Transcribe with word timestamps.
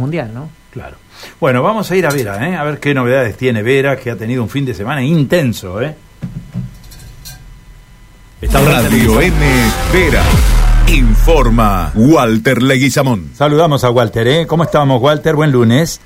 mundial, 0.00 0.32
¿no? 0.34 0.50
Claro. 0.72 0.96
Bueno, 1.38 1.62
vamos 1.62 1.90
a 1.90 1.96
ir 1.96 2.06
a 2.06 2.10
Vera, 2.10 2.48
¿eh? 2.48 2.56
a 2.56 2.64
ver 2.64 2.80
qué 2.80 2.94
novedades 2.94 3.36
tiene 3.36 3.62
Vera, 3.62 3.96
que 3.96 4.10
ha 4.10 4.16
tenido 4.16 4.42
un 4.42 4.48
fin 4.48 4.64
de 4.64 4.74
semana 4.74 5.02
intenso. 5.02 5.80
¿eh? 5.80 5.94
Radio 8.42 9.20
M 9.20 9.36
Vera. 9.92 10.22
Informa 10.88 11.92
Walter 11.94 12.62
Leguizamón. 12.62 13.30
Saludamos 13.34 13.84
a 13.84 13.90
Walter, 13.90 14.26
¿eh? 14.26 14.46
¿Cómo 14.46 14.64
estamos, 14.64 15.00
Walter? 15.00 15.36
Buen 15.36 15.52
lunes. 15.52 16.00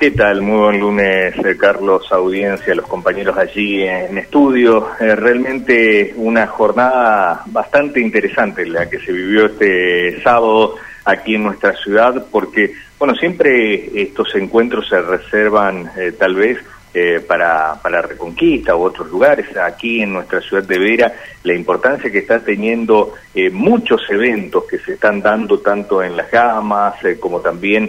¿Qué 0.00 0.10
tal? 0.10 0.40
Muy 0.40 0.58
buen 0.58 0.80
lunes, 0.80 1.34
eh, 1.44 1.56
Carlos, 1.58 2.10
audiencia, 2.10 2.74
los 2.74 2.86
compañeros 2.86 3.36
allí 3.36 3.82
en 3.82 4.16
estudio. 4.16 4.88
Eh, 4.98 5.14
realmente 5.14 6.14
una 6.16 6.46
jornada 6.46 7.42
bastante 7.46 8.00
interesante 8.00 8.66
la 8.66 8.88
que 8.88 8.98
se 8.98 9.12
vivió 9.12 9.44
este 9.44 10.22
sábado 10.22 10.76
aquí 11.04 11.34
en 11.34 11.44
nuestra 11.44 11.74
ciudad, 11.76 12.24
porque, 12.30 12.72
bueno, 13.00 13.14
siempre 13.16 14.02
estos 14.02 14.32
encuentros 14.36 14.88
se 14.88 15.00
reservan 15.00 15.90
eh, 15.96 16.12
tal 16.12 16.34
vez 16.36 16.58
eh, 16.92 17.20
para, 17.20 17.80
para 17.80 18.02
Reconquista 18.02 18.74
u 18.74 18.82
otros 18.82 19.08
lugares. 19.08 19.56
Aquí 19.56 20.02
en 20.02 20.12
nuestra 20.12 20.40
ciudad 20.40 20.64
de 20.64 20.76
Vera, 20.76 21.14
la 21.44 21.54
importancia 21.54 22.10
que 22.10 22.18
está 22.18 22.40
teniendo 22.40 23.14
eh, 23.32 23.48
muchos 23.48 24.02
eventos 24.10 24.64
que 24.64 24.78
se 24.80 24.94
están 24.94 25.22
dando 25.22 25.60
tanto 25.60 26.02
en 26.02 26.16
las 26.16 26.28
gamas 26.32 27.02
eh, 27.04 27.16
como 27.20 27.40
también 27.40 27.88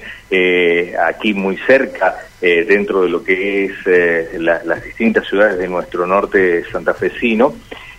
aquí 1.03 1.33
muy 1.33 1.57
cerca, 1.57 2.15
dentro 2.39 3.01
de 3.01 3.09
lo 3.09 3.21
que 3.21 3.65
es 3.65 4.39
las 4.39 4.83
distintas 4.83 5.27
ciudades 5.27 5.57
de 5.57 5.67
nuestro 5.67 6.07
norte 6.07 6.63
santafesino. 6.71 7.53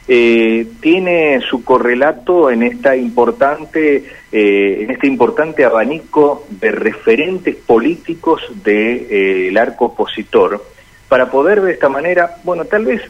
Tiene 0.07 1.41
su 1.49 1.65
correlato 1.65 2.51
en 2.51 2.65
esta 2.65 2.97
importante 2.97 4.05
en 4.33 4.91
este 4.91 5.07
importante 5.07 5.65
abanico 5.65 6.47
de 6.51 6.73
referentes 6.73 7.55
políticos 7.57 8.43
del 8.65 9.57
arco 9.57 9.87
opositor. 9.87 10.65
Para 11.09 11.31
poder 11.31 11.61
de 11.61 11.73
esta 11.73 11.89
manera, 11.89 12.37
bueno, 12.43 12.65
tal 12.65 12.87
vez 12.87 13.03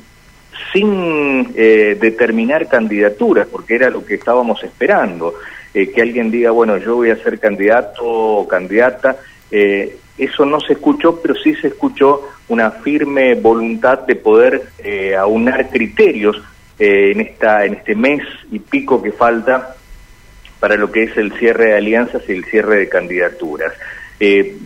sin 0.72 1.52
eh, 1.54 1.96
determinar 2.00 2.68
candidaturas, 2.68 3.46
porque 3.46 3.74
era 3.74 3.90
lo 3.90 4.04
que 4.04 4.14
estábamos 4.14 4.62
esperando, 4.62 5.34
eh, 5.74 5.90
que 5.90 6.02
alguien 6.02 6.30
diga, 6.30 6.50
bueno, 6.50 6.76
yo 6.76 6.96
voy 6.96 7.10
a 7.10 7.22
ser 7.22 7.38
candidato 7.38 8.04
o 8.04 8.48
candidata, 8.48 9.16
eh, 9.50 9.96
eso 10.18 10.44
no 10.44 10.60
se 10.60 10.74
escuchó, 10.74 11.20
pero 11.20 11.34
sí 11.34 11.54
se 11.54 11.68
escuchó 11.68 12.28
una 12.48 12.70
firme 12.70 13.34
voluntad 13.34 14.00
de 14.00 14.14
poder 14.14 14.62
aunar 15.16 15.70
criterios 15.70 16.42
en, 16.82 17.20
esta, 17.20 17.64
en 17.64 17.74
este 17.74 17.94
mes 17.94 18.22
y 18.50 18.58
pico 18.58 19.00
que 19.00 19.12
falta 19.12 19.76
para 20.58 20.76
lo 20.76 20.90
que 20.90 21.04
es 21.04 21.16
el 21.16 21.32
cierre 21.38 21.66
de 21.66 21.76
alianzas 21.76 22.22
y 22.28 22.32
el 22.32 22.44
cierre 22.44 22.76
de 22.78 22.88
candidaturas. 22.88 23.72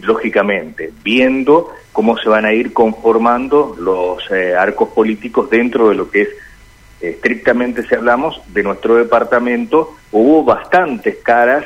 lógicamente, 0.03 0.93
viendo 1.03 1.73
cómo 1.93 2.17
se 2.19 2.29
van 2.29 2.45
a 2.45 2.53
ir 2.53 2.73
conformando 2.73 3.75
los 3.79 4.31
eh, 4.31 4.55
arcos 4.55 4.91
políticos 4.91 5.49
dentro 5.51 5.89
de 5.89 5.95
lo 5.95 6.11
que 6.11 6.23
es, 6.23 6.29
estrictamente 7.01 7.87
si 7.87 7.95
hablamos, 7.95 8.41
de 8.49 8.63
nuestro 8.63 8.97
departamento, 8.97 9.97
hubo 10.13 10.45
bastantes 10.45 11.17
caras 11.23 11.65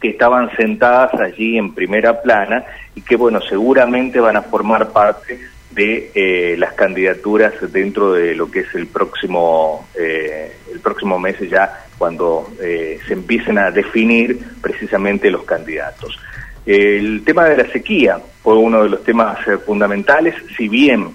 que 0.00 0.10
estaban 0.10 0.54
sentadas 0.56 1.18
allí 1.20 1.56
en 1.56 1.74
primera 1.74 2.20
plana 2.20 2.64
y 2.94 3.02
que, 3.02 3.16
bueno, 3.16 3.40
seguramente 3.40 4.20
van 4.20 4.36
a 4.36 4.42
formar 4.42 4.90
parte 4.90 5.38
de 5.74 6.10
eh, 6.14 6.56
las 6.56 6.74
candidaturas 6.74 7.54
dentro 7.72 8.12
de 8.12 8.34
lo 8.34 8.50
que 8.50 8.60
es 8.60 8.74
el 8.74 8.86
próximo 8.86 9.88
eh, 9.94 10.52
el 10.72 10.80
próximo 10.80 11.18
mes 11.18 11.36
ya 11.48 11.86
cuando 11.98 12.50
se 12.58 13.12
empiecen 13.12 13.56
a 13.58 13.70
definir 13.70 14.38
precisamente 14.60 15.30
los 15.30 15.44
candidatos. 15.44 16.18
El 16.66 17.22
tema 17.24 17.44
de 17.44 17.58
la 17.58 17.70
sequía 17.70 18.18
fue 18.42 18.56
uno 18.56 18.82
de 18.82 18.88
los 18.88 19.04
temas 19.04 19.38
eh, 19.46 19.58
fundamentales, 19.58 20.34
si 20.56 20.68
bien 20.68 21.10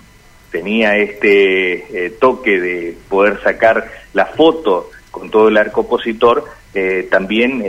tenía 0.52 0.96
este 0.98 2.06
eh, 2.06 2.10
toque 2.20 2.60
de 2.60 2.96
poder 3.08 3.42
sacar 3.42 3.90
la 4.14 4.28
foto 4.28 4.92
con 5.10 5.32
todo 5.32 5.48
el 5.48 5.58
arco 5.58 5.82
opositor, 5.82 6.46
eh, 6.74 7.08
también 7.10 7.64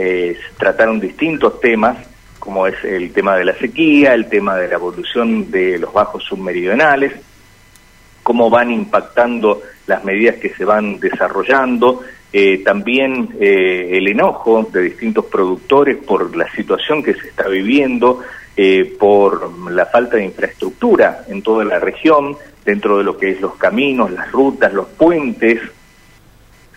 trataron 0.57 0.99
distintos 0.99 1.59
temas, 1.59 1.97
como 2.41 2.65
es 2.65 2.83
el 2.83 3.13
tema 3.13 3.37
de 3.37 3.45
la 3.45 3.53
sequía, 3.53 4.15
el 4.15 4.27
tema 4.27 4.57
de 4.57 4.67
la 4.67 4.73
evolución 4.73 5.51
de 5.51 5.77
los 5.77 5.93
bajos 5.93 6.23
submeridionales, 6.23 7.13
cómo 8.23 8.49
van 8.49 8.71
impactando 8.71 9.61
las 9.85 10.03
medidas 10.03 10.37
que 10.37 10.49
se 10.49 10.65
van 10.65 10.99
desarrollando, 10.99 12.01
eh, 12.33 12.63
también 12.63 13.29
eh, 13.39 13.89
el 13.93 14.07
enojo 14.07 14.67
de 14.73 14.81
distintos 14.81 15.25
productores 15.25 15.97
por 15.97 16.35
la 16.35 16.51
situación 16.51 17.03
que 17.03 17.13
se 17.13 17.27
está 17.27 17.47
viviendo, 17.47 18.21
eh, 18.57 18.95
por 18.99 19.71
la 19.71 19.85
falta 19.85 20.17
de 20.17 20.25
infraestructura 20.25 21.23
en 21.27 21.43
toda 21.43 21.63
la 21.63 21.77
región, 21.77 22.35
dentro 22.65 22.97
de 22.97 23.03
lo 23.03 23.17
que 23.19 23.29
es 23.29 23.39
los 23.39 23.55
caminos, 23.55 24.09
las 24.09 24.31
rutas, 24.31 24.73
los 24.73 24.87
puentes. 24.87 25.61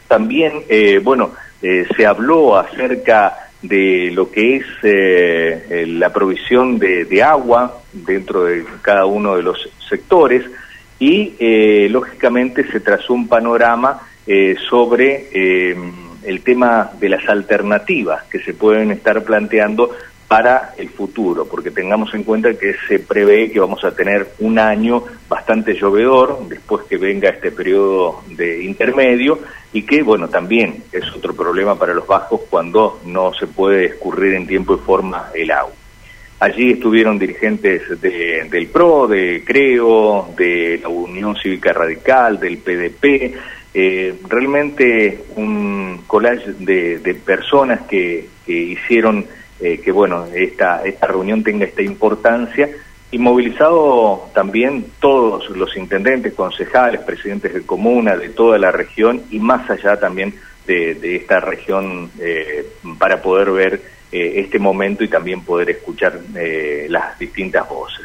También, 0.06 0.64
bueno, 1.02 1.32
se 1.60 2.06
habló 2.06 2.56
acerca 2.56 3.43
de 3.68 4.10
lo 4.12 4.30
que 4.30 4.56
es 4.56 5.88
la 5.88 6.12
provisión 6.12 6.78
de, 6.78 7.22
agua 7.22 7.80
dentro 7.92 8.44
de 8.44 8.64
cada 8.82 9.06
uno 9.06 9.36
de 9.36 9.42
los 9.42 9.70
sectores 9.88 10.44
y, 10.98 11.88
lógicamente, 11.88 12.70
se 12.70 12.80
trazó 12.80 13.14
un 13.14 13.28
panorama 13.28 14.00
eh, 14.26 14.56
sobre 14.70 15.28
eh, 15.34 15.76
el 16.24 16.40
tema 16.40 16.90
de 16.98 17.10
las 17.10 17.28
alternativas 17.28 18.24
que 18.24 18.38
se 18.38 18.54
pueden 18.54 18.90
estar 18.90 19.22
planteando 19.22 19.90
para 20.26 20.72
el 20.78 20.88
futuro, 20.88 21.44
porque 21.44 21.70
tengamos 21.70 22.14
en 22.14 22.22
cuenta 22.22 22.54
que 22.54 22.74
se 22.88 23.00
prevé 23.00 23.50
que 23.52 23.60
vamos 23.60 23.84
a 23.84 23.94
tener 23.94 24.28
un 24.38 24.58
año 24.58 25.04
bastante 25.28 25.74
llovedor, 25.74 26.48
después 26.48 26.86
que 26.86 26.96
venga 26.96 27.28
este 27.28 27.50
periodo 27.50 28.22
de 28.28 28.62
intermedio, 28.62 29.40
y 29.74 29.82
que, 29.82 30.02
bueno, 30.04 30.28
también 30.28 30.84
es 30.92 31.04
otro 31.14 31.34
problema 31.34 31.76
para 31.76 31.92
los 31.92 32.06
bajos 32.06 32.42
cuando 32.48 33.00
no 33.06 33.34
se 33.34 33.48
puede 33.48 33.86
escurrir 33.86 34.34
en 34.34 34.46
tiempo 34.46 34.76
y 34.76 34.78
forma 34.78 35.30
el 35.34 35.50
agua. 35.50 35.74
Allí 36.38 36.70
estuvieron 36.70 37.18
dirigentes 37.18 38.00
del 38.00 38.68
PRO, 38.68 39.08
de 39.08 39.42
CREO, 39.44 40.32
de 40.36 40.78
la 40.80 40.88
Unión 40.88 41.34
Cívica 41.36 41.72
Radical, 41.72 42.38
del 42.38 42.58
PDP, 42.58 43.34
eh, 43.74 44.14
realmente 44.28 45.24
un 45.34 46.04
collage 46.06 46.52
de, 46.60 47.20
personas 47.26 47.80
que, 47.88 48.28
hicieron 48.46 49.26
eh, 49.58 49.78
que 49.78 49.90
bueno 49.90 50.26
esta, 50.32 50.84
esta 50.84 51.06
reunión 51.08 51.42
tenga 51.42 51.64
esta 51.64 51.82
importancia 51.82 52.68
y 53.14 53.18
movilizado 53.18 54.28
también 54.34 54.86
todos 54.98 55.48
los 55.50 55.76
intendentes, 55.76 56.32
concejales, 56.34 57.00
presidentes 57.02 57.54
de 57.54 57.62
comuna 57.62 58.16
de 58.16 58.30
toda 58.30 58.58
la 58.58 58.72
región 58.72 59.22
y 59.30 59.38
más 59.38 59.70
allá 59.70 60.00
también 60.00 60.34
de, 60.66 61.14
esta 61.14 61.38
región 61.38 62.10
eh, 62.18 62.66
para 62.98 63.22
poder 63.22 63.52
ver 63.52 63.80
este 64.10 64.58
momento 64.58 65.04
y 65.04 65.08
también 65.08 65.42
poder 65.42 65.70
escuchar 65.70 66.20
las 66.88 67.16
distintas 67.18 67.68
voces. 67.68 68.04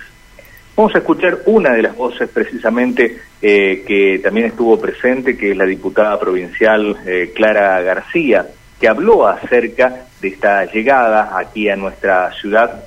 Vamos 0.75 0.93
a 0.93 0.99
escuchar 0.99 1.39
una 1.47 1.71
de 1.71 1.81
las 1.81 1.95
voces 1.95 2.29
precisamente 2.29 3.17
eh, 3.41 3.83
que 3.85 4.19
también 4.23 4.45
estuvo 4.45 4.79
presente, 4.79 5.35
que 5.35 5.51
es 5.51 5.57
la 5.57 5.65
diputada 5.65 6.19
provincial 6.19 6.95
eh, 7.05 7.31
Clara 7.35 7.81
García, 7.81 8.47
que 8.79 8.87
habló 8.87 9.27
acerca 9.27 10.05
de 10.21 10.27
esta 10.27 10.65
llegada 10.65 11.37
aquí 11.37 11.67
a 11.67 11.75
nuestra 11.75 12.31
ciudad 12.33 12.85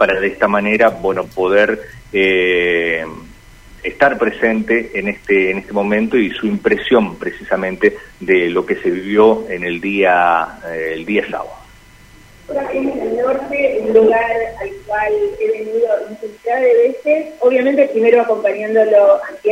para 0.00 0.18
de 0.18 0.28
esta 0.28 0.48
manera, 0.48 0.88
bueno, 0.88 1.26
poder 1.26 1.78
eh, 2.10 3.04
estar 3.82 4.16
presente 4.16 4.92
en 4.94 5.08
este 5.08 5.50
en 5.50 5.58
este 5.58 5.74
momento 5.74 6.16
y 6.16 6.30
su 6.30 6.46
impresión 6.46 7.18
precisamente 7.18 7.98
de 8.18 8.48
lo 8.48 8.64
que 8.64 8.76
se 8.76 8.90
vivió 8.90 9.44
en 9.50 9.62
el 9.62 9.78
día 9.78 10.58
el 10.74 11.04
día 11.04 11.28
sábado. 11.28 11.50
En 12.72 12.88
el 12.88 13.16
norte, 13.18 13.78
un 13.82 13.92
lugar 13.92 14.32
al 14.62 14.70
cual 14.86 15.12
he 15.38 15.50
venido 15.50 15.88
infinidad 16.08 16.60
de 16.62 16.88
veces, 16.88 17.34
obviamente 17.40 17.86
primero 17.88 18.22
acompañándolo 18.22 19.20
aquí 19.30 19.50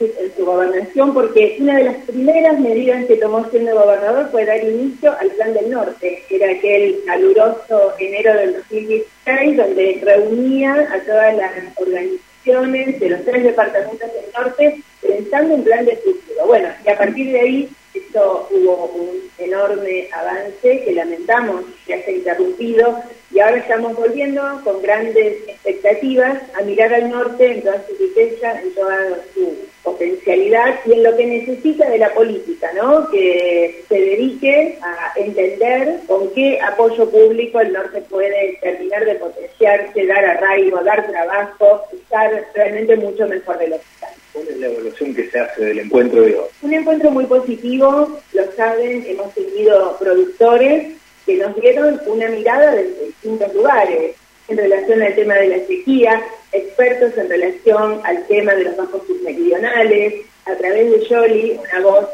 en 0.00 0.32
su 0.36 0.44
gobernación, 0.44 1.12
porque 1.12 1.56
una 1.60 1.76
de 1.76 1.84
las 1.84 1.96
primeras 2.04 2.58
medidas 2.60 3.06
que 3.06 3.16
tomó 3.16 3.48
siendo 3.50 3.74
gobernador 3.74 4.30
fue 4.30 4.44
dar 4.44 4.62
inicio 4.62 5.12
al 5.18 5.30
Plan 5.30 5.54
del 5.54 5.70
Norte, 5.70 6.22
que 6.28 6.36
era 6.36 6.52
aquel 6.52 7.00
caluroso 7.04 7.94
enero 7.98 8.34
del 8.34 8.54
2016, 8.54 9.56
donde 9.56 10.00
reunía 10.02 10.88
a 10.92 11.00
todas 11.00 11.36
las 11.36 11.52
organizaciones 11.76 13.00
de 13.00 13.10
los 13.10 13.24
tres 13.24 13.42
departamentos 13.42 14.12
del 14.12 14.32
norte 14.36 14.82
pensando 15.02 15.54
en 15.54 15.64
plan 15.64 15.84
de 15.84 15.96
futuro. 15.96 16.46
Bueno, 16.46 16.68
y 16.84 16.88
a 16.88 16.96
partir 16.98 17.32
de 17.32 17.40
ahí 17.40 17.68
esto 17.94 18.48
hubo 18.50 18.86
un 18.86 19.30
enorme 19.38 20.08
avance 20.12 20.82
que 20.84 20.92
lamentamos 20.92 21.64
que 21.86 21.94
haya 21.94 22.10
interrumpido 22.10 23.02
y 23.30 23.40
ahora 23.40 23.58
estamos 23.58 23.94
volviendo 23.94 24.42
con 24.64 24.80
grandes 24.82 25.36
expectativas 25.46 26.38
a 26.58 26.62
mirar 26.62 26.92
al 26.94 27.10
norte 27.10 27.52
en 27.52 27.62
toda 27.62 27.84
su 27.86 27.94
riqueza, 27.96 28.60
en 28.60 28.74
toda 28.74 29.18
su 29.34 29.54
potencialidad 29.82 30.74
y 30.86 30.92
en 30.92 31.02
lo 31.02 31.16
que 31.16 31.26
necesita 31.26 31.88
de 31.88 31.98
la 31.98 32.12
política, 32.14 32.70
¿no? 32.74 33.08
Que 33.10 33.84
se 33.88 33.94
dedique 33.94 34.78
a 34.82 35.12
entender 35.18 36.00
con 36.06 36.30
qué 36.34 36.60
apoyo 36.60 37.08
público 37.10 37.60
el 37.60 37.72
norte 37.72 38.00
puede 38.02 38.58
terminar 38.62 39.04
de 39.04 39.14
potenciarse, 39.16 40.06
dar 40.06 40.24
arraigo, 40.24 40.82
dar 40.82 41.06
trabajo, 41.10 41.82
estar 41.92 42.44
realmente 42.54 42.96
mucho 42.96 43.26
mejor 43.28 43.58
de 43.58 43.68
lo 43.68 43.76
que 43.76 43.82
está. 43.94 44.08
¿Cuál 44.32 44.48
es 44.48 44.56
la 44.58 44.66
evaluación 44.66 45.14
que 45.14 45.30
se 45.30 45.38
hace 45.38 45.64
del 45.64 45.78
encuentro 45.80 46.22
de 46.22 46.36
hoy? 46.36 46.46
Un 46.62 46.74
encuentro 46.74 47.10
muy 47.10 47.26
positivo, 47.26 48.20
lo 48.32 48.52
saben, 48.52 49.04
hemos 49.06 49.34
tenido 49.34 49.96
productores 49.98 50.97
que 51.28 51.36
nos 51.36 51.54
dieron 51.56 52.00
una 52.06 52.26
mirada 52.28 52.74
desde 52.74 53.04
distintos 53.04 53.52
lugares 53.52 54.16
en 54.48 54.56
relación 54.56 55.02
al 55.02 55.14
tema 55.14 55.34
de 55.34 55.48
la 55.48 55.66
sequía, 55.66 56.22
expertos 56.52 57.18
en 57.18 57.28
relación 57.28 58.00
al 58.02 58.26
tema 58.26 58.54
de 58.54 58.64
los 58.64 58.76
bajos 58.78 59.02
submeridionales, 59.06 60.24
a 60.46 60.54
través 60.54 60.90
de 60.90 61.04
Yoli, 61.06 61.60
una 61.68 61.86
voz 61.86 62.08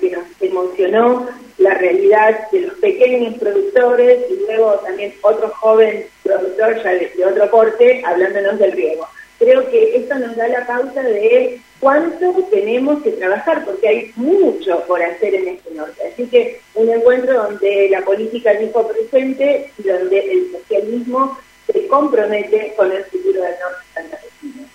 que 0.00 0.10
nos 0.10 0.24
emocionó 0.40 1.28
la 1.58 1.74
realidad 1.74 2.50
de 2.50 2.62
los 2.62 2.74
pequeños 2.78 3.34
productores 3.38 4.24
y 4.28 4.34
luego 4.46 4.72
también 4.84 5.14
otro 5.22 5.48
joven 5.60 6.04
productor 6.24 6.82
ya 6.82 6.90
de, 6.90 7.12
de 7.16 7.24
otro 7.24 7.48
corte 7.52 8.02
hablándonos 8.04 8.58
del 8.58 8.72
riego. 8.72 9.06
Creo 9.38 9.70
que 9.70 9.96
esto 9.96 10.18
nos 10.18 10.34
da 10.34 10.48
la 10.48 10.66
pauta 10.66 11.04
de 11.04 11.60
cuánto 11.80 12.32
tenemos 12.50 13.02
que 13.02 13.12
trabajar, 13.12 13.64
porque 13.64 13.88
hay 13.88 14.12
mucho 14.16 14.82
por 14.86 15.02
hacer 15.02 15.34
en 15.34 15.48
este 15.48 15.74
norte. 15.74 16.02
Así 16.12 16.26
que 16.26 16.60
un 16.74 16.88
encuentro 16.88 17.34
donde 17.34 17.88
la 17.90 18.02
política 18.02 18.52
dijo 18.54 18.88
presente 18.88 19.70
y 19.78 19.82
donde 19.82 20.18
el 20.18 20.52
socialismo 20.52 21.38
se 21.70 21.86
compromete 21.86 22.74
con 22.76 22.90
el 22.92 23.04
futuro 23.04 23.42
del 23.42 23.54
norte 23.60 23.84
santafesino. 23.94 24.68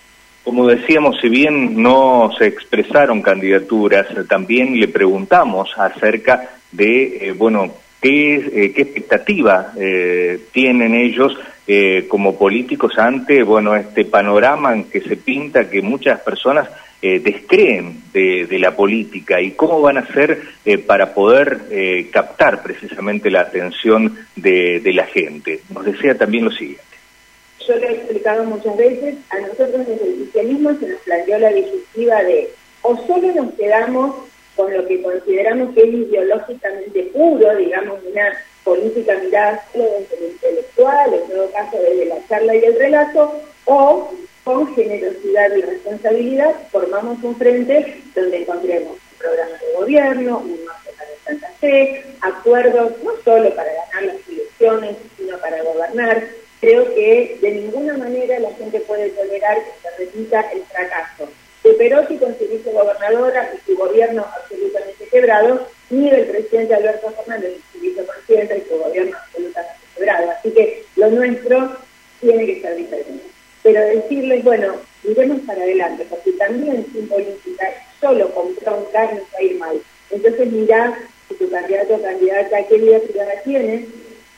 Como 0.44 0.66
decíamos, 0.66 1.16
si 1.20 1.28
bien 1.28 1.80
no 1.82 2.30
se 2.36 2.46
expresaron 2.46 3.22
candidaturas, 3.22 4.06
también 4.28 4.78
le 4.78 4.88
preguntamos 4.88 5.70
acerca 5.76 6.50
de, 6.72 7.28
eh, 7.28 7.32
bueno, 7.32 7.72
qué, 8.02 8.34
eh, 8.34 8.72
qué 8.74 8.82
expectativa 8.82 9.72
eh, 9.78 10.40
tienen 10.52 10.94
ellos 10.94 11.38
eh, 11.66 12.06
como 12.08 12.36
políticos 12.36 12.98
ante, 12.98 13.44
bueno, 13.44 13.76
este 13.76 14.04
panorama 14.04 14.74
en 14.74 14.84
que 14.90 15.00
se 15.00 15.16
pinta 15.16 15.70
que 15.70 15.80
muchas 15.80 16.20
personas 16.20 16.68
eh, 17.04 17.18
descreen 17.18 18.00
de, 18.12 18.46
la 18.60 18.76
política 18.76 19.40
y 19.40 19.50
cómo 19.50 19.80
van 19.80 19.96
a 19.96 20.02
hacer 20.02 20.40
eh, 20.64 20.78
para 20.78 21.14
poder 21.14 21.62
eh, 21.68 22.08
captar 22.12 22.62
precisamente 22.62 23.28
la 23.28 23.40
atención 23.40 24.16
de, 24.36 24.80
la 24.94 25.04
gente. 25.06 25.62
Nos 25.74 25.84
decía 25.84 26.16
también 26.16 26.44
lo 26.44 26.52
siguiente. 26.52 26.84
Yo 27.66 27.74
lo 27.74 27.88
he 27.88 27.92
explicado 27.94 28.44
muchas 28.44 28.76
veces, 28.76 29.16
a 29.30 29.40
nosotros 29.40 29.84
desde 29.84 30.06
el 30.06 30.14
cristianismo 30.14 30.74
se 30.78 30.88
nos 30.90 31.00
planteó 31.00 31.38
la 31.40 31.50
disyuntiva 31.50 32.22
de 32.22 32.50
o 32.82 32.96
solo 33.06 33.34
nos 33.34 33.52
quedamos 33.54 34.14
con 34.54 34.72
lo 34.72 34.86
que 34.86 35.02
consideramos 35.02 35.74
que 35.74 35.82
es 35.82 35.94
ideológicamente 35.94 37.02
puro, 37.12 37.56
digamos, 37.56 37.98
una 38.04 38.32
política 38.62 39.14
mirada 39.24 39.64
solo 39.72 39.84
desde 39.98 40.20
lo 40.20 40.32
intelectual, 40.32 41.14
en 41.14 41.28
todo 41.28 41.50
caso 41.50 41.78
desde 41.78 42.04
la 42.06 42.28
charla 42.28 42.54
y 42.54 42.64
el 42.64 42.78
relato, 42.78 43.42
o 43.64 44.12
con 44.44 44.74
generosidad 44.74 45.54
y 45.54 45.60
responsabilidad 45.60 46.54
formamos 46.70 47.22
un 47.22 47.36
frente 47.36 48.02
donde 48.14 48.38
encontremos 48.38 48.92
un 48.92 49.18
programa 49.18 49.52
de 49.58 49.72
gobierno, 49.78 50.38
un 50.38 50.64
mapa 50.64 50.90
para 50.96 51.10
Santa 51.24 51.48
Fe, 51.60 52.04
acuerdos 52.20 52.92
no 53.02 53.12
solo 53.24 53.54
para 53.54 53.72
ganar 53.72 54.14
las 54.14 54.28
elecciones, 54.28 54.96
sino 55.16 55.38
para 55.38 55.62
gobernar. 55.62 56.28
Creo 56.60 56.92
que 56.94 57.38
de 57.40 57.50
ninguna 57.52 57.96
manera 57.96 58.38
la 58.40 58.52
gente 58.54 58.80
puede 58.80 59.10
tolerar 59.10 59.58
que 59.58 59.70
se 59.82 59.96
repita 59.98 60.40
el 60.52 60.62
fracaso 60.64 61.28
de 61.62 61.74
Perotti 61.74 62.16
con 62.16 62.36
su 62.38 62.46
vicegobernadora 62.48 63.52
y 63.54 63.70
su 63.70 63.76
gobierno 63.76 64.26
absolutamente 64.36 65.06
quebrado, 65.06 65.68
ni 65.90 66.10
del 66.10 66.26
presidente 66.26 66.74
Alberto 66.74 67.10
Fernández 67.10 67.52
y 67.56 67.78
su 67.78 67.80
vicepresidente 67.80 68.58
y 68.58 68.68
su 68.68 68.78
gobierno 68.78 69.16
absolutamente 69.16 69.86
quebrado. 69.94 70.30
Así 70.30 70.50
que 70.50 70.84
lo 70.96 71.10
nuestro 71.10 71.76
tiene 72.20 72.46
que 72.46 72.60
ser 72.60 72.76
diferente 72.76 73.21
pero 73.62 73.80
decirles, 73.80 74.42
bueno, 74.44 74.74
miremos 75.04 75.40
para 75.40 75.62
adelante, 75.62 76.06
porque 76.08 76.32
también 76.32 76.86
sin 76.92 77.08
política, 77.08 77.68
solo 78.00 78.32
comprar 78.34 78.78
un 78.78 78.84
carro 78.86 79.16
va 79.16 79.38
a 79.38 79.42
ir 79.42 79.58
mal. 79.58 79.80
Entonces 80.10 80.50
mirá 80.50 80.98
si 81.28 81.34
tu 81.36 81.50
candidato 81.50 81.94
o 81.94 82.02
candidata 82.02 82.66
qué 82.68 82.76
vida 82.76 82.98
privada 82.98 83.32
tiene, 83.44 83.86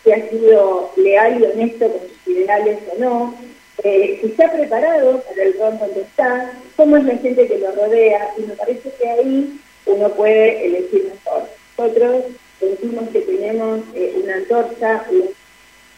si 0.03 0.13
ha 0.13 0.29
sido 0.29 0.93
leal 0.97 1.41
y 1.41 1.45
honesto 1.45 1.91
con 1.91 2.01
sus 2.09 2.35
ideales 2.35 2.79
o 2.95 2.99
no, 2.99 3.35
eh, 3.83 4.19
si 4.21 4.29
está 4.29 4.53
preparado 4.53 5.21
para 5.23 5.43
el 5.43 5.59
rol 5.59 5.79
donde 5.79 6.03
está, 6.03 6.53
cómo 6.77 6.97
es 6.97 7.05
la 7.05 7.17
gente 7.17 7.47
que 7.47 7.59
lo 7.59 7.73
rodea, 7.73 8.31
y 8.39 8.43
me 8.43 8.55
parece 8.55 8.91
que 8.99 9.09
ahí 9.09 9.61
uno 9.87 10.09
puede 10.11 10.67
elegir 10.67 11.11
mejor. 11.13 11.49
Nosotros 11.77 12.25
sentimos 12.61 13.09
que 13.11 13.21
tenemos 13.21 13.81
eh, 13.95 14.15
una 14.23 14.37
antorcha, 14.37 15.05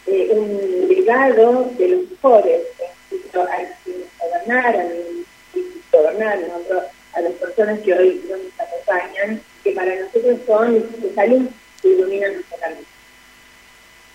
eh, 0.07 0.29
un 0.31 0.87
legado 0.89 1.69
de 1.77 1.87
los 1.89 2.11
mejores, 2.11 2.61
a 3.43 3.57
gobernar, 4.19 4.75
a, 4.75 4.87
gobernar 5.91 6.39
a 7.13 7.21
las 7.21 7.33
personas 7.33 7.79
que 7.81 7.93
hoy 7.93 8.21
nos 8.29 8.39
acompañan, 8.59 9.41
que 9.63 9.71
para 9.71 9.95
nosotros 9.95 10.39
son 10.45 11.01
de 11.01 11.13
salud 11.13 11.49
que 11.81 11.89
iluminan. 11.89 12.33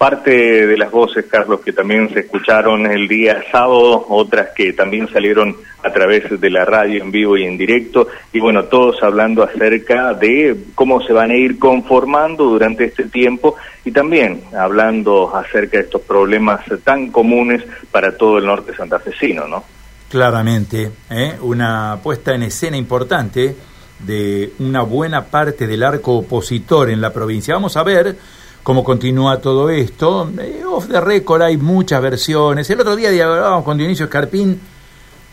Parte 0.03 0.67
de 0.67 0.77
las 0.77 0.91
voces, 0.91 1.27
Carlos, 1.27 1.61
que 1.61 1.73
también 1.73 2.13
se 2.13 2.19
escucharon 2.23 2.91
el 2.91 3.07
día 3.07 3.41
sábado, 3.53 4.05
otras 4.09 4.49
que 4.53 4.73
también 4.73 5.09
salieron 5.13 5.55
a 5.81 5.93
través 5.93 6.41
de 6.41 6.51
la 6.51 6.65
radio 6.65 7.01
en 7.01 7.13
vivo 7.13 7.37
y 7.37 7.45
en 7.45 7.57
directo, 7.57 8.09
y 8.33 8.41
bueno, 8.41 8.65
todos 8.65 9.01
hablando 9.01 9.45
acerca 9.45 10.13
de 10.15 10.57
cómo 10.75 11.01
se 11.03 11.13
van 11.13 11.31
a 11.31 11.37
ir 11.37 11.57
conformando 11.57 12.47
durante 12.47 12.87
este 12.87 13.05
tiempo 13.05 13.55
y 13.85 13.93
también 13.93 14.43
hablando 14.59 15.37
acerca 15.37 15.79
de 15.79 15.85
estos 15.85 16.03
problemas 16.03 16.63
tan 16.83 17.13
comunes 17.13 17.63
para 17.93 18.17
todo 18.17 18.39
el 18.39 18.47
norte 18.47 18.75
santafesino, 18.75 19.47
¿no? 19.47 19.63
Claramente, 20.11 20.91
¿eh? 21.11 21.35
una 21.43 22.01
puesta 22.03 22.35
en 22.35 22.43
escena 22.43 22.77
importante 22.77 23.55
de 24.01 24.51
una 24.59 24.83
buena 24.83 25.27
parte 25.27 25.69
del 25.69 25.85
arco 25.85 26.17
opositor 26.17 26.91
en 26.91 27.01
la 27.01 27.13
provincia. 27.13 27.55
Vamos 27.55 27.77
a 27.77 27.85
ver 27.85 28.17
cómo 28.63 28.85
continúa 28.85 29.41
todo 29.41 29.71
esto. 29.71 30.31
Eh, 30.39 30.63
off 30.65 30.89
the 30.89 31.01
record 31.01 31.43
hay 31.43 31.57
muchas 31.57 32.01
versiones. 32.01 32.69
El 32.71 32.81
otro 32.81 32.97
día 32.97 33.11
dialogábamos 33.11 33.65
con 33.65 33.77
Dionisio 33.77 34.05
Escarpín, 34.05 34.61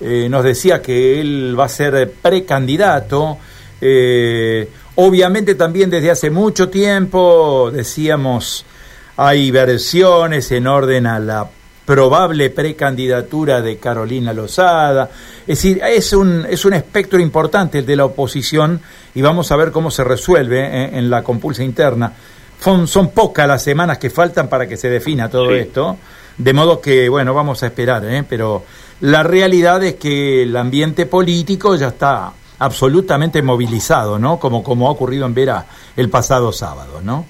eh, 0.01 0.27
nos 0.29 0.43
decía 0.43 0.81
que 0.81 1.19
él 1.19 1.55
va 1.59 1.65
a 1.65 1.69
ser 1.69 2.13
precandidato. 2.21 3.37
Eh, 3.81 4.69
obviamente 4.95 5.55
también 5.55 5.89
desde 5.89 6.11
hace 6.11 6.29
mucho 6.29 6.69
tiempo, 6.69 7.69
decíamos, 7.71 8.65
hay 9.17 9.51
versiones 9.51 10.51
en 10.51 10.67
orden 10.67 11.05
a 11.05 11.19
la 11.19 11.49
probable 11.85 12.51
precandidatura 12.51 13.61
de 13.61 13.77
Carolina 13.77 14.31
Lozada. 14.31 15.09
Es 15.41 15.63
decir, 15.63 15.81
es 15.83 16.13
un, 16.13 16.45
es 16.47 16.63
un 16.65 16.73
espectro 16.73 17.19
importante 17.19 17.81
de 17.81 17.95
la 17.95 18.05
oposición 18.05 18.79
y 19.15 19.21
vamos 19.21 19.51
a 19.51 19.55
ver 19.55 19.71
cómo 19.71 19.89
se 19.89 20.03
resuelve 20.03 20.97
en 20.97 21.09
la 21.09 21.23
compulsa 21.23 21.63
interna. 21.63 22.13
Son, 22.59 22.87
son, 22.87 23.11
pocas 23.11 23.47
las 23.47 23.63
semanas 23.63 23.97
que 23.97 24.09
faltan 24.09 24.49
para 24.49 24.67
que 24.67 24.75
se 24.75 24.89
defina 24.89 25.29
todo 25.29 25.49
sí. 25.49 25.55
esto, 25.55 25.97
de 26.37 26.53
modo 26.53 26.81
que, 26.81 27.07
bueno, 27.07 27.33
vamos 27.33 27.63
a 27.63 27.67
esperar, 27.67 28.03
¿eh? 28.05 28.23
pero 28.27 28.63
la 29.01 29.23
realidad 29.23 29.81
es 29.83 29.95
que 29.95 30.43
el 30.43 30.55
ambiente 30.57 31.05
político 31.05 31.75
ya 31.75 31.87
está 31.89 32.33
absolutamente 32.59 33.41
movilizado, 33.41 34.19
¿no? 34.19 34.37
Como, 34.37 34.63
como 34.63 34.87
ha 34.87 34.91
ocurrido 34.91 35.25
en 35.25 35.33
Vera 35.33 35.65
el 35.95 36.09
pasado 36.09 36.51
sábado, 36.51 37.01
¿no? 37.01 37.25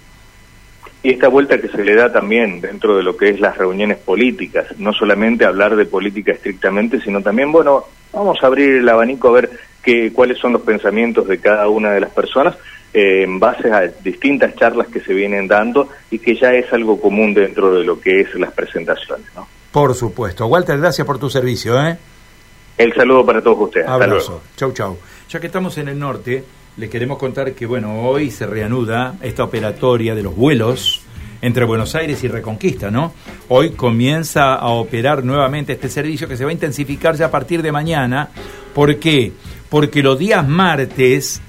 Y 1.01 1.11
esta 1.11 1.29
vuelta 1.29 1.61
que 1.61 1.69
se 1.69 1.83
le 1.83 1.95
da 1.95 2.11
también 2.11 2.59
dentro 2.59 2.97
de 2.97 3.03
lo 3.03 3.15
que 3.15 3.29
es 3.29 3.39
las 3.39 3.57
reuniones 3.57 3.99
políticas, 3.99 4.67
no 4.79 4.91
solamente 4.91 5.45
hablar 5.45 5.75
de 5.75 5.85
política 5.85 6.33
estrictamente, 6.33 6.99
sino 6.99 7.21
también, 7.21 7.51
bueno, 7.51 7.85
vamos 8.11 8.37
a 8.41 8.47
abrir 8.47 8.77
el 8.77 8.89
abanico 8.89 9.29
a 9.29 9.31
ver 9.31 9.49
qué, 9.83 10.11
cuáles 10.13 10.37
son 10.37 10.53
los 10.53 10.61
pensamientos 10.61 11.27
de 11.27 11.39
cada 11.39 11.67
una 11.67 11.91
de 11.91 11.99
las 11.99 12.11
personas 12.11 12.55
eh, 12.93 13.23
en 13.23 13.39
base 13.39 13.71
a 13.71 13.81
distintas 13.81 14.55
charlas 14.55 14.87
que 14.87 14.99
se 14.99 15.13
vienen 15.13 15.47
dando 15.47 15.89
y 16.09 16.19
que 16.19 16.35
ya 16.35 16.53
es 16.53 16.71
algo 16.73 16.99
común 16.99 17.33
dentro 17.33 17.73
de 17.73 17.83
lo 17.83 17.99
que 17.99 18.21
es 18.21 18.33
las 18.35 18.51
presentaciones. 18.51 19.27
¿no? 19.35 19.47
Por 19.71 19.93
supuesto. 19.93 20.47
Walter, 20.47 20.79
gracias 20.79 21.05
por 21.05 21.19
tu 21.19 21.29
servicio. 21.29 21.79
¿eh? 21.85 21.97
El 22.77 22.93
saludo 22.93 23.25
para 23.25 23.41
todos 23.41 23.59
ustedes. 23.59 23.87
Abrazo. 23.87 24.41
Chau, 24.55 24.71
chau. 24.71 24.97
Ya 25.29 25.39
que 25.39 25.47
estamos 25.47 25.77
en 25.77 25.89
el 25.89 25.99
norte, 25.99 26.43
le 26.77 26.89
queremos 26.89 27.17
contar 27.17 27.53
que 27.53 27.65
bueno, 27.65 28.01
hoy 28.01 28.31
se 28.31 28.47
reanuda 28.47 29.15
esta 29.21 29.43
operatoria 29.43 30.15
de 30.15 30.23
los 30.23 30.35
vuelos 30.35 31.03
entre 31.41 31.65
Buenos 31.65 31.93
Aires 31.95 32.23
y 32.23 32.27
Reconquista, 32.27 32.89
¿no? 32.89 33.13
Hoy 33.49 33.71
comienza 33.71 34.55
a 34.55 34.69
operar 34.69 35.23
nuevamente 35.23 35.73
este 35.73 35.89
servicio 35.89 36.27
que 36.27 36.35
se 36.35 36.43
va 36.43 36.49
a 36.49 36.53
intensificar 36.53 37.15
ya 37.15 37.27
a 37.27 37.31
partir 37.31 37.61
de 37.61 37.71
mañana. 37.71 38.29
¿Por 38.73 38.97
qué? 38.97 39.31
Porque 39.69 40.01
los 40.01 40.17
días 40.17 40.47
martes 40.47 41.41